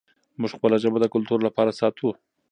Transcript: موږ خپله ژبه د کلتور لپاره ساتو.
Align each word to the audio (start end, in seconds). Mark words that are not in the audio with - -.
موږ 0.39 0.51
خپله 0.57 0.77
ژبه 0.83 0.97
د 1.01 1.05
کلتور 1.13 1.39
لپاره 1.47 1.75
ساتو. 1.79 2.09